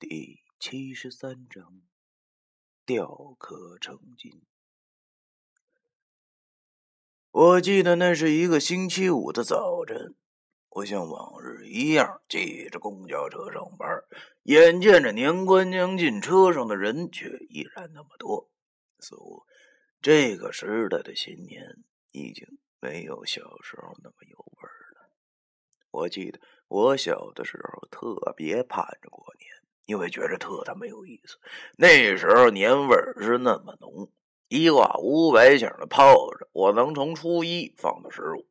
[0.00, 1.82] 第七十三章，
[2.86, 4.40] 雕刻成金。
[7.30, 10.16] 我记得那是一个星期五的早晨，
[10.70, 14.02] 我像往日一样挤着公交车上班，
[14.44, 18.48] 眼见着年关将近，车上的人却依然那么多，
[19.00, 19.44] 似乎
[20.00, 25.10] 这个时代的新年已经没有小时候那么有味儿了。
[25.90, 29.59] 我记得我小的时候特别盼着过年。
[29.86, 31.36] 因为觉着特他妈有意思，
[31.76, 34.12] 那时候年味儿是那么浓，
[34.48, 38.46] 一挂五百响的炮仗，我能从初一放到十五。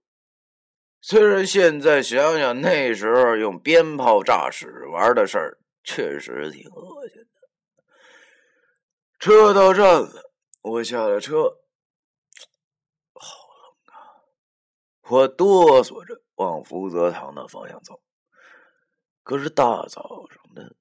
[1.02, 7.30] 虽然现在想想那时候用鞭炮炸屎玩的事儿，确实挺恶心的。
[9.18, 11.44] 车到站了，我下了车，
[13.14, 14.28] 好冷啊！
[15.10, 18.02] 我哆嗦着往福泽堂的方向走，
[19.24, 20.76] 可是大早上的。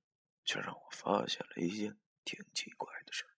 [0.49, 1.95] 却让我发现了一件
[2.25, 3.29] 挺奇怪的事儿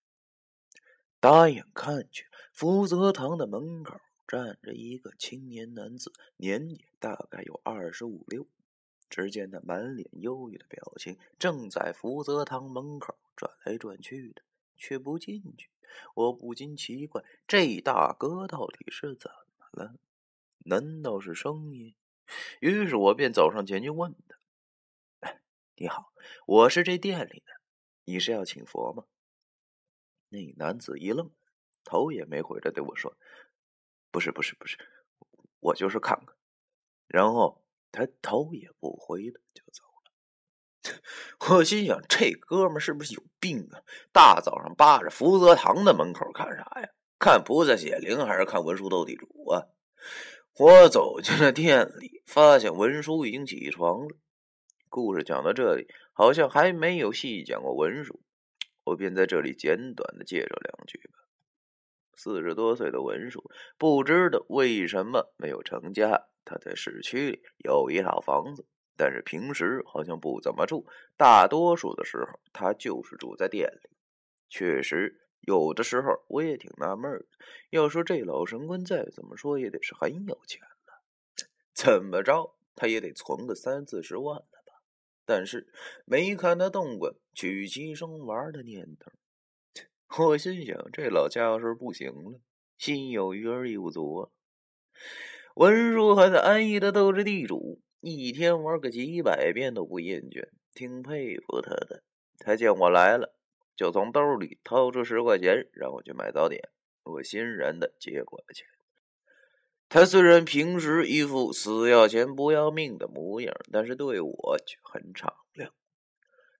[1.19, 8.47] 打眼看去，福泽堂的门口站着一个青年男子，年纪大概有二十五六。
[9.09, 14.41] 只见他满脸忧郁的表情，正在福泽堂门口转来转去的，
[14.77, 15.69] 却不进去。
[16.15, 19.95] 我不禁奇怪，这大哥到底是怎么了？
[20.59, 21.97] 难道是生意？
[22.61, 24.37] 于是我便走上前去问他。
[25.81, 26.13] 你好，
[26.45, 27.45] 我是这店里的，
[28.05, 29.05] 你是要请佛吗？
[30.29, 31.31] 那男子一愣，
[31.83, 33.17] 头也没回的对我说
[34.11, 34.77] ：“不是，不是，不是，
[35.59, 36.35] 我就是看看。”
[37.09, 41.01] 然后他头也不回的就走了。
[41.57, 43.81] 我心想，这哥们是不是有病啊？
[44.13, 46.89] 大早上扒着福泽堂的门口看啥呀？
[47.17, 49.65] 看菩萨显灵还是看文殊斗地主啊？
[50.59, 54.15] 我走进了店里，发现文殊已经起床了。
[54.91, 58.19] 故事讲到这里，好像还没有细讲过文书，
[58.83, 61.19] 我便在这里简短的介绍两句吧。
[62.13, 66.27] 四十多岁的文书，不知道为什么没有成家。
[66.43, 68.65] 他在市区里有一套房子，
[68.97, 70.85] 但是平时好像不怎么住，
[71.15, 73.89] 大多数的时候他就是住在店里。
[74.49, 77.25] 确实，有的时候我也挺纳闷的。
[77.69, 81.01] 要说这老神官再怎么说也得是很有钱了，
[81.73, 84.43] 怎么着他也得存个三四十万。
[85.33, 85.65] 但是
[86.03, 89.09] 没看他动过娶妻生娃的念头，
[90.27, 92.41] 我心想这老家伙是不行了，
[92.77, 94.29] 心有余而力不足。
[95.55, 102.03] 文叔还在安逸的斗着地主，一天玩个几百遍都不厌倦，挺佩服他的。
[102.37, 103.33] 他见我来了，
[103.73, 106.61] 就从兜里掏出十块钱让我去买早点，
[107.03, 108.67] 我欣然的接过了钱。
[109.93, 115.69] 他虽然平时一副死要钱不要命的模样，但是对我却很敞亮。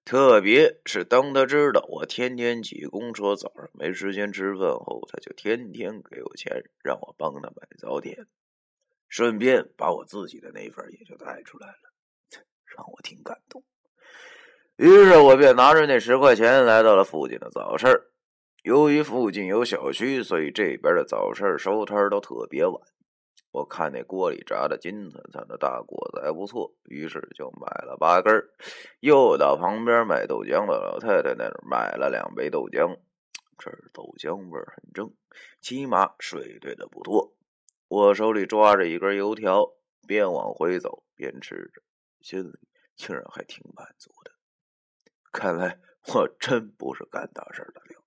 [0.03, 8.27] 特别是当他知道我天天挤公车，早上没时间吃饭后，他就天天给我钱，让我帮他买早点，
[9.07, 11.93] 顺便把我自己的那份也就带出来了，
[12.75, 13.63] 让我挺感动。
[14.75, 18.11] 于是我便拿着那十块钱来到了附近的早市。
[18.63, 22.81] 由于附近有小区，所以这边的早市收摊都特别晚。
[23.51, 28.33] 我看那锅里炸的金灿灿的大果子还不错，于是就买了八根
[29.01, 32.97] 又到旁边卖豆浆的老太太那儿买了两杯豆浆。
[33.57, 35.13] 这豆浆味很正，
[35.59, 37.35] 起码水兑的不多。
[37.89, 39.73] 我手里抓着一根油条，
[40.07, 41.81] 边往回走边吃着，
[42.21, 42.57] 心里
[42.95, 44.31] 竟然还挺满足的。
[45.31, 45.79] 看来
[46.15, 48.01] 我真不是干大事的料，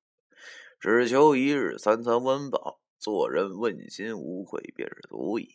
[0.80, 2.80] 只求一日三餐温饱。
[3.04, 5.50] 做人问心无愧便是足矣。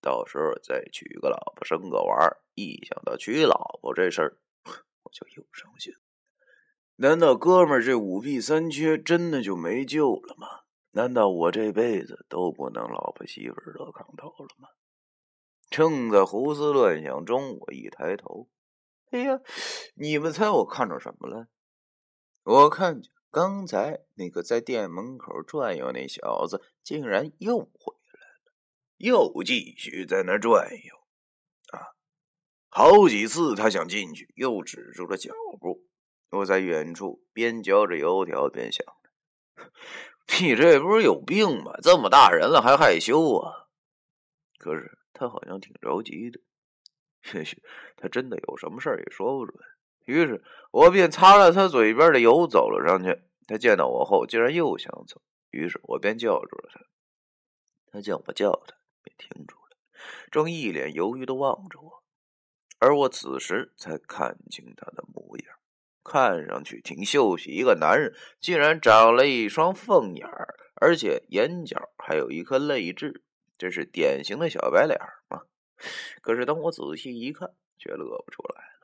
[0.00, 4.38] 到时候再娶个老婆生个娃儿，一想到娶老婆这事儿，
[5.02, 5.92] 我就又伤心。
[6.94, 10.46] 难道哥们儿这五弊三缺真的就没救了吗？
[10.92, 14.68] 难道我这辈子都不能老婆媳妇热炕头了吗？
[15.68, 18.48] 正在胡思乱想中，我一抬头，
[19.10, 19.40] 哎呀，
[19.96, 21.48] 你们猜我看着什么了？
[22.44, 23.10] 我看见。
[23.36, 28.54] 刚才那个在店门口转悠那小子，竟然又回来了，
[28.96, 30.96] 又继续在那转悠。
[31.76, 31.92] 啊，
[32.70, 35.86] 好几次他想进去，又止住了脚步。
[36.30, 39.70] 我在远处边嚼着油条边想着：
[40.40, 41.76] 你这不是有病吗？
[41.82, 43.68] 这么大人了还害羞啊？
[44.58, 46.40] 可是他好像挺着急的，
[47.34, 47.62] 也许
[47.98, 49.62] 他真的有什么事儿也说不准。
[50.06, 53.22] 于是我便擦了擦嘴边的油，走了上去。
[53.46, 55.20] 他见到我后，竟然又想走，
[55.50, 56.80] 于是我便叫住了他。
[57.92, 59.76] 他见我叫他，便停住了，
[60.30, 62.02] 正一脸犹豫的望着我。
[62.78, 65.56] 而我此时才看清他的模样，
[66.04, 73.22] 看上去挺秀气，一个男人竟然长了一双凤眼儿，而且眼角还有一颗泪痣，
[73.56, 75.42] 这是典型的小白脸吗？
[76.20, 78.75] 可是当我仔细一看，却乐不出来，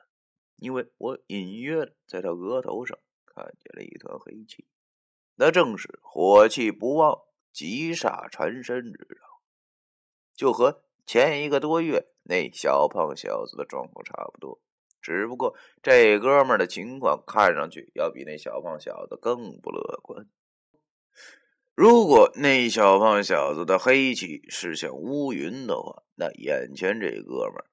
[0.63, 4.65] 因为我隐约在他额头上看见了一团黑气，
[5.35, 7.19] 那正是火气不旺，
[7.51, 9.41] 急煞缠身之兆，
[10.33, 14.61] 就和前一个多月那小胖小子的状况差不多。
[15.01, 20.29] 只不过这哥们的情况看上去要比那小胖小子更不乐观。
[21.75, 27.65] 如果那小胖小子的黑气是像乌云的话，那眼前这哥们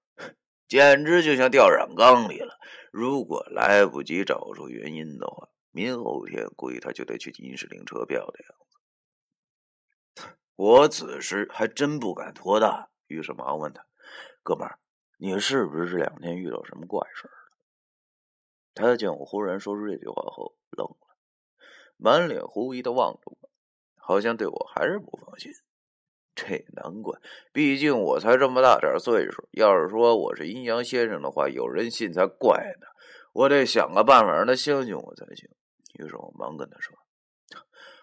[0.71, 2.57] 简直就像掉染缸里了。
[2.93, 8.55] 如果来不及找出原因的话，明后天估计他就得去金市领车票的样
[10.15, 10.29] 子。
[10.55, 13.85] 我此时还真不敢托大，于是忙问他
[14.45, 14.79] ：“哥们儿。”
[15.19, 17.35] 你是不是这两天遇到什么怪事了？
[18.73, 21.17] 他见我忽然说出这句话后，愣了，
[21.97, 23.51] 满脸狐疑的望着我，
[23.97, 25.51] 好像对我还是不放心。
[26.41, 27.19] 这难怪，
[27.53, 32.87] 毕竟我才这么大点岁数，要是说我是阴阳先生的话，有人信才怪呢。
[33.35, 35.51] 我得想个办法让他相信我才行。
[35.99, 36.97] 于是我忙跟他说：“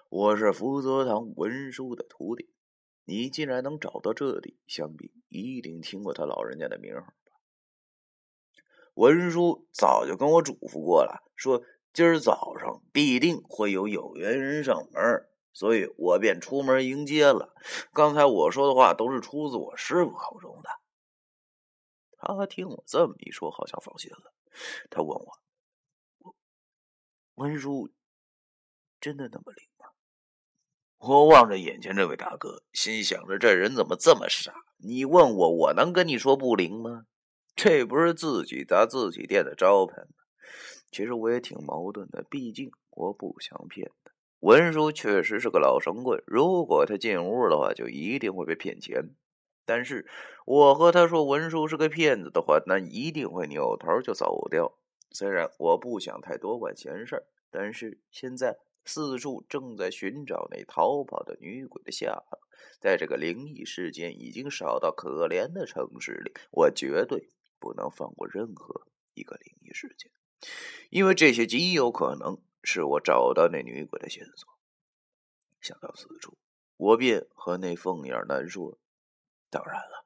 [0.09, 2.53] 我是福泽堂文书的徒弟。”
[3.09, 7.07] 你既然能找到这里，想必一定听过他老人家的名吧？
[8.93, 11.63] 文叔早就跟我嘱咐过了，说
[11.93, 15.27] 今儿早上必定会有有缘人上门，
[15.57, 17.51] 所以我便出门迎接了。
[17.91, 20.69] 刚才我说的话都是出自我师傅口中的。
[22.19, 24.31] 他听我这么一说，好像放心了。
[24.91, 25.39] 他问我
[27.33, 27.89] ：“文叔
[28.99, 29.87] 真的那么灵吗？”
[31.01, 34.53] 我望着眼前这位大哥，心想着这人怎么这么傻？
[34.77, 37.05] 你问我，我能跟你说不灵吗？
[37.55, 40.21] 这不是自己砸自己店的招牌吗？
[40.91, 44.11] 其实我也挺矛盾的，毕竟我不想骗他。
[44.39, 49.15] 文叔确实是个老神棍，如果他进屋的话，就一定会被骗钱。
[49.65, 50.07] 但是
[50.45, 54.77] 我和他说文叔是个骗子的话，那一定会扭头就走掉。
[55.11, 58.57] 虽然我不想太多管闲事但是现在。
[58.89, 62.39] 四处正在寻找那逃跑的女鬼的下落，
[62.79, 67.27] 在这个灵异事件已经少到可怜的城市里，我绝对
[67.59, 70.09] 不能放过任何一个灵异事件，
[70.89, 74.57] 因为这些极有可能是我找到那女鬼的线索。
[75.61, 76.37] 想到此处，
[76.77, 78.77] 我便和那凤眼男说
[79.49, 80.05] ：“当然了，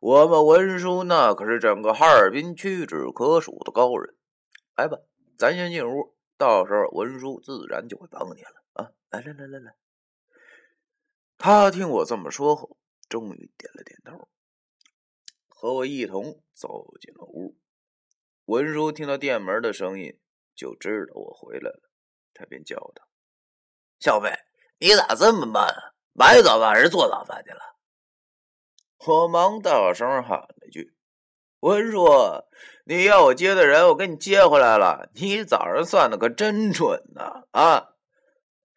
[0.00, 4.14] 我们文叔那可是整个哈尔滨屈指可数的高人。
[4.76, 4.98] 来吧，
[5.36, 8.92] 咱先进屋。”到时候文叔自然就会帮你了啊！
[9.08, 9.74] 来来来来来，
[11.38, 12.76] 他听我这么说后，
[13.08, 14.28] 终于点了点头，
[15.48, 17.56] 和我一同走进了屋。
[18.44, 20.18] 文叔听到店门的声音，
[20.56, 21.82] 就知道我回来了，
[22.34, 23.06] 他便叫道
[24.00, 24.32] ：“小飞，
[24.78, 25.94] 你咋这么慢啊？
[26.12, 27.60] 买早饭还是做早饭去了？”
[29.06, 30.94] 我忙大声喊了句。
[31.60, 32.06] 文叔，
[32.84, 35.10] 你要我接的人，我给你接回来了。
[35.14, 37.44] 你早上算的可真准呐！
[37.50, 37.94] 啊！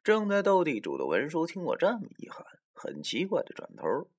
[0.03, 4.09] 正在斗地主的文叔听我这么一喊，很奇怪的转头，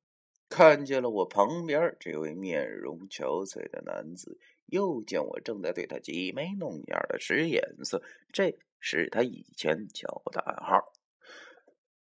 [0.48, 4.38] 看见了我旁边这位面容憔悴的男子，
[4.70, 8.02] 又见我正在对他挤眉弄眼的使眼色，
[8.32, 10.92] 这是他以前叫我的暗号。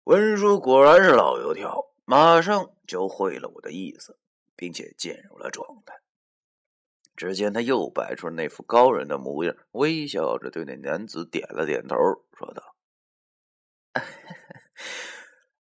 [0.04, 4.18] 文叔果然是老油条，马上就会了我的意思，
[4.56, 5.94] 并且进入了状态。
[7.16, 11.96] 只见他又摆出那副高人的模样，微笑着对那男子点了点头，
[12.36, 12.74] 说道：“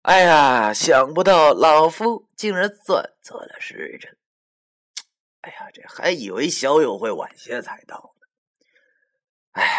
[0.03, 4.15] 哎呀，想不到老夫竟然算错了时辰。
[5.41, 8.27] 哎呀，这还以为小友会晚些才到呢。
[9.51, 9.71] 哎呀，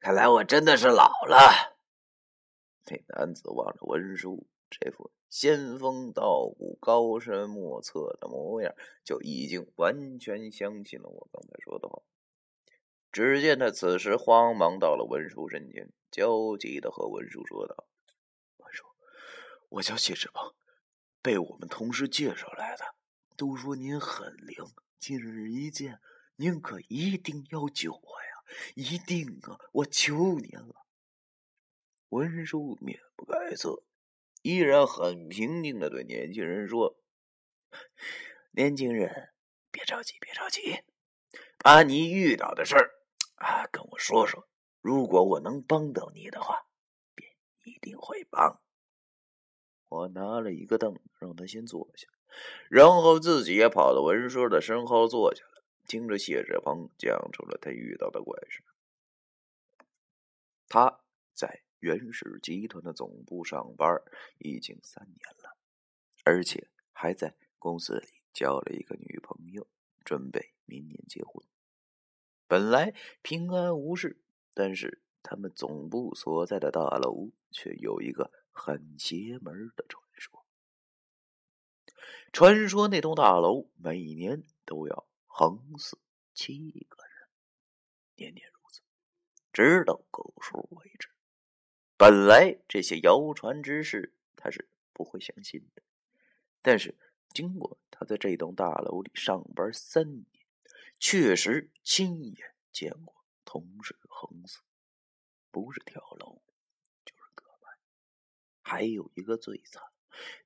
[0.00, 1.76] 看来我真的是老了。”
[2.86, 5.10] 那男子望着文书，这副……
[5.30, 12.02] 仙风道骨、高深莫测的模样，就已经完全相信了我刚才说的话。
[13.10, 17.86] 只见他此时慌忙到了文叔身前，焦急的和文叔说道
[18.60, 18.84] ：“文叔，
[19.70, 20.54] 我叫谢志鹏，
[21.22, 22.84] 被我们同事介绍来的，
[23.36, 24.56] 都说您很灵，
[24.98, 26.00] 今日一见，
[26.36, 28.54] 您可一定要救我呀！
[28.74, 30.86] 一定啊，我求您了。”
[32.10, 33.84] 文叔面不改色。
[34.42, 36.98] 依然很平静的对年轻人说
[38.50, 39.32] ：“年轻人，
[39.70, 40.82] 别着急，别着急，
[41.58, 42.90] 把你遇到的事儿
[43.36, 44.48] 啊跟我说说。
[44.80, 46.66] 如果我能帮到你的话，
[47.14, 47.30] 便
[47.62, 48.60] 一定会帮。”
[49.86, 52.08] 我拿了一个凳让他先坐下，
[52.68, 58.62] 然后自己也跑到文叔的身后坐下了，听着谢志鹏讲出了他遇到的怪事。
[60.68, 61.00] 他
[61.34, 64.00] 在原始集团的总部上班
[64.38, 65.56] 已经三年了，
[66.24, 69.66] 而且还在公司里交了一个女朋友，
[70.04, 71.44] 准备明年结婚。
[72.46, 74.22] 本来平安无事，
[74.54, 80.11] 但是他们总部所在的大楼却有一个很邪门的传说。
[82.32, 85.98] 传说那栋大楼每年都要横死
[86.34, 87.28] 七个人，
[88.16, 88.80] 年年如此，
[89.52, 91.08] 直到够数为止。
[91.96, 95.82] 本来这些谣传之事他是不会相信的，
[96.60, 96.98] 但是
[97.30, 100.26] 经过他在这栋大楼里上班三年。
[101.04, 104.60] 确实亲眼见过同事横死，
[105.50, 106.40] 不是跳楼
[107.04, 107.76] 就是割腕。
[108.60, 109.82] 还有一个最惨，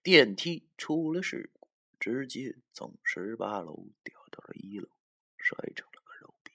[0.02, 1.68] 电梯出了事故，
[1.98, 4.88] 直接从十八楼掉到了一楼，
[5.36, 6.54] 摔成了个肉饼。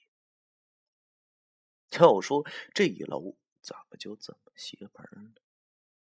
[1.99, 5.41] 要说这一楼怎么就这么邪门呢？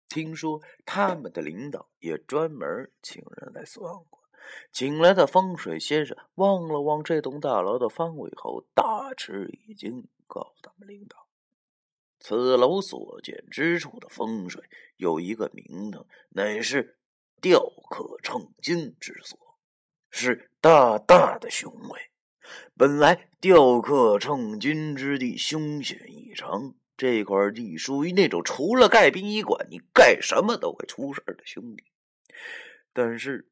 [0.08, 4.20] 听说他们的领导也专门请人来算过。
[4.72, 11.28] 请来的风水先生望了望这栋大楼的方位后，大吃一惊，告诉他们领导
[12.18, 16.98] ：“此楼所见之处的风水有一个名堂，乃是
[17.40, 19.38] 雕刻称金之所，
[20.10, 22.00] 是大大的雄伟。
[22.76, 31.84] 本来雕刻称金之地凶险异常，这块地属于那种除了盖殡仪馆，你盖什么都会出事的兄弟。
[32.92, 33.46] 但是。”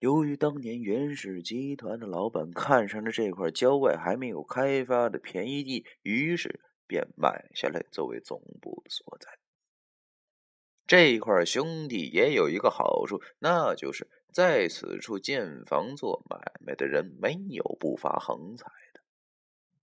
[0.00, 9.30] 由于当年原始集团的老板看上了这块郊外还没有开发的便宜地，于是便买下来作为总部的所在。
[10.86, 19.00] 这一块兄弟也有一个好处，那就是在此处建房做买卖的人没有不发横财的。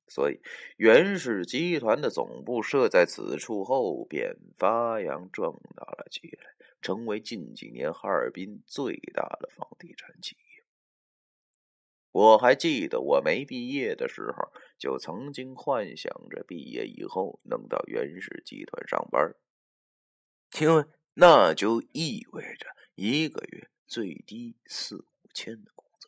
[0.08, 0.39] 所以，
[0.77, 6.51] 原氏集团的总部设在此处后，便发扬壮大了起来。
[6.81, 10.63] 成为近几年哈尔滨最大的房地产企业。
[12.12, 19.36] 我还记得我没毕业的时候，就曾经幻想着毕业以后能到原氏集团上班，
[20.60, 26.08] 因为那就意味着一个月最低四五千的工资。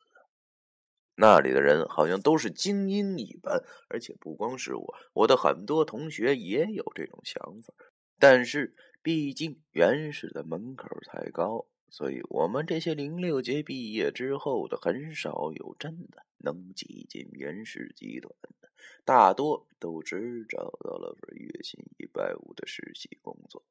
[1.16, 7.74] 那里的人好像都是精英一般，而且不光是我，我的很多同学也有这种想法，
[8.20, 8.76] 但是。
[9.06, 18.70] 毕竟原始的门槛太高，所以我们这些零六级毕业之后的很少有真的能挤进原始集团的，
[19.04, 23.62] 大多都只找到了份月薪一百五的实习工作。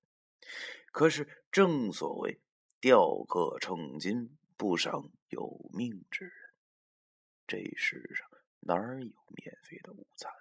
[0.91, 2.41] 可是正所谓
[2.81, 6.35] 雕刻成金，不伤有命之人。
[7.47, 8.29] 这世上
[8.61, 10.33] 哪有免费的午餐？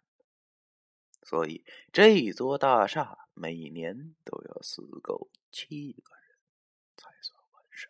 [1.24, 3.18] 所以这座大厦。
[3.34, 6.38] 每年都要死够七个人
[6.96, 7.90] 才算完事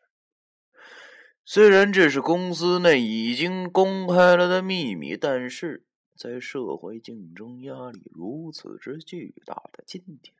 [1.43, 5.83] 虽然这是公司内已经公开了的秘密，但是
[6.15, 10.33] 在社会竞争压力如此之巨大的今天，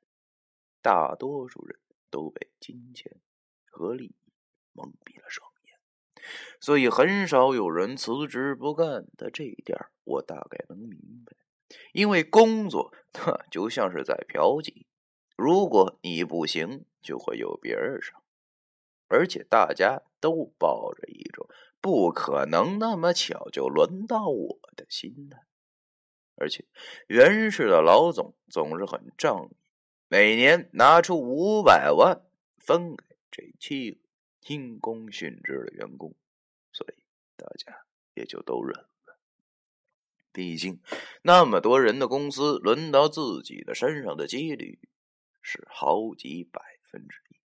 [0.82, 3.20] 大多数人都被金钱
[3.70, 4.34] 和利益
[4.74, 5.78] 蒙蔽了双眼，
[6.60, 9.30] 所以很少有人辞职不干的。
[9.30, 11.36] 这一点我大概能明白，
[11.94, 14.86] 因为工作那就像是在嫖妓。
[15.38, 18.22] 如果你不行，就会有别人上，
[19.08, 21.48] 而且大家都抱着一种
[21.80, 25.46] 不可能那么巧就轮到我的心态。
[26.36, 26.66] 而且
[27.08, 29.56] 袁氏的老总总是很仗义，
[30.12, 32.22] 每年拿出五百万
[32.58, 33.98] 分给这七个
[34.42, 36.14] 因公殉职的员工，
[36.74, 37.04] 所以
[37.38, 39.18] 大家也就都忍了。
[40.34, 40.82] 毕竟
[41.22, 44.80] 那么多人的公司轮到自己的身上的几率。
[45.44, 47.42] 是好几百分之一。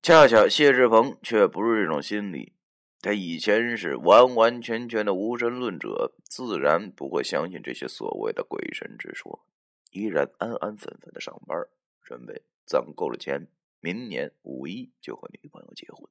[0.00, 2.54] 恰巧谢志鹏却不是这种心理，
[3.02, 9.44] 他以前是完完全全的无神论者，自然不会相信这些所谓的鬼神之说，
[9.90, 11.66] 依然安安分分的上班，
[12.02, 13.48] 准备攒够了钱，
[13.80, 16.08] 明年五一就和女朋友结婚。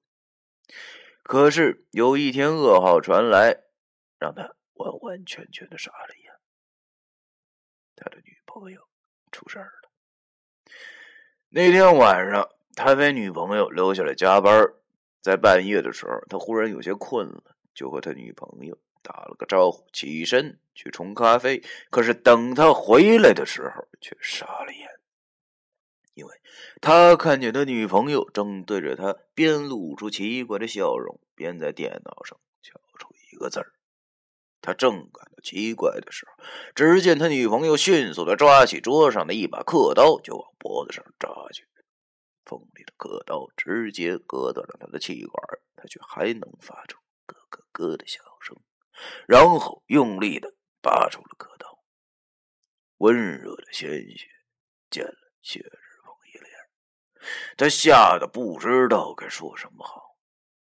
[1.24, 3.64] 可是有一天噩耗传来，
[4.18, 6.34] 让他完完全全的傻了眼，
[7.96, 8.88] 他的女朋友
[9.32, 9.90] 出事儿了。
[11.50, 14.74] 那天晚上，他陪女朋友留下来加班，
[15.22, 21.64] 在半夜的时候，他忽然有些困了，就和他女朋友打了个招呼，起身去冲咖啡。
[21.90, 24.88] 可是等他回来的时候，却傻了眼，
[26.14, 26.42] 因为
[26.82, 33.74] 他看见他女朋友正对着他，边露出奇怪的笑容，边在电脑上敲出一个字儿
[34.62, 36.44] ：“他正感到奇怪的时候，
[36.76, 41.66] 只见他女朋友迅速的抓起桌上的一把刻刀，就往脖子上扎去。
[42.46, 48.58] 锋利的刻刀直接割断了他的气管，他却还能发出咯咯咯的笑声，
[49.28, 51.80] 然后用力的拔出了刻刀。
[52.98, 54.28] 温热的鲜血
[54.90, 55.70] 溅了谢志
[56.04, 56.52] 鹏一脸，
[57.56, 60.18] 他吓得不知道该说什么好，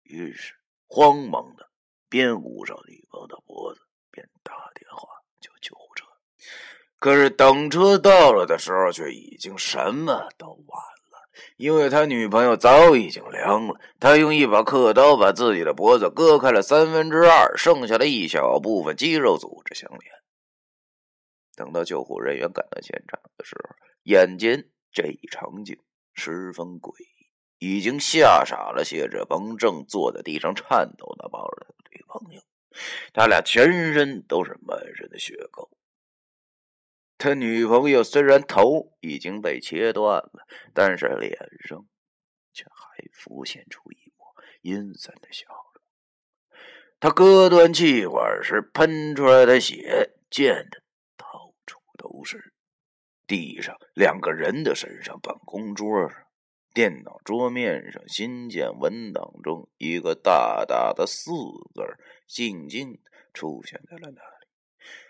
[0.02, 0.54] 于是
[0.87, 1.69] 慌忙的
[2.09, 5.09] 边捂上女朋友的脖子，边打电话
[5.40, 6.07] 叫救护车。
[6.99, 11.01] 可是等车到了的时候，却已经什么都晚了。
[11.56, 20.00] 因为他女朋友早已经凉了，他用一把刻刀把自己的脖子割开了三分之二，剩下的一小部分肌肉组织相连。
[21.54, 25.78] 等到救护人员赶到现场的时候，眼见这一场景
[26.14, 28.82] 十分诡异，已经吓傻了。
[28.84, 32.40] 谢志鹏正坐在地上颤抖的抱着他女朋友，
[33.12, 35.70] 他俩全身都是满身的血沟。
[37.23, 41.38] 他女朋友虽然头已经被切断了，但是脸
[41.69, 41.87] 上
[42.52, 44.26] 却还浮现出一抹
[44.62, 46.59] 阴森的笑容。
[46.99, 50.83] 他割断气管时喷出来的血溅的
[51.17, 52.52] 到处都是。
[53.25, 56.26] 地上、两个人的身上、办公桌上、
[56.75, 61.31] 电脑桌面上、新建文档中，一个大大的“四”
[61.73, 61.83] 字
[62.26, 64.49] 静静的出现在了那里。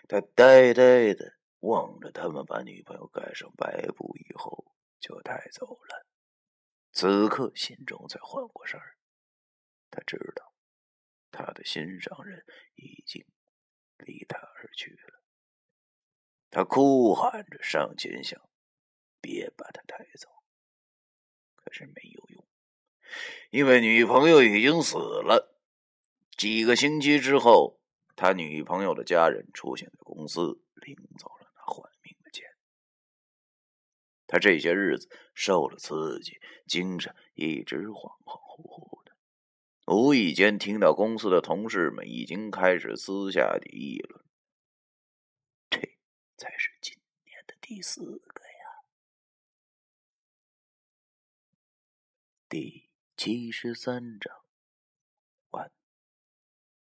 [0.07, 1.33] 他呆呆的。
[1.63, 6.05] 望着他们把女朋友盖上白布以后就带走了，
[6.91, 8.97] 此刻心中才缓过神儿。
[9.89, 10.53] 他知道
[11.31, 13.25] 他的心上人已经
[13.97, 15.23] 离他而去了。
[16.49, 18.39] 他哭喊着上前想
[19.21, 20.27] ：“别把他带走。”
[21.55, 22.45] 可是没有用，
[23.51, 25.57] 因为女朋友已经死了。
[26.37, 27.79] 几个星期之后，
[28.17, 31.42] 他女朋友的家人出现在公司，领走了。
[34.33, 39.11] 他这些日子受了刺激，精神一直恍恍惚惚的。
[39.85, 44.25] 无意间听到公司的同事们已经开始私下的议论
[45.69, 45.79] ：“这
[46.35, 48.81] 才是今年的第四个呀！”
[52.49, 54.42] 第七十三章。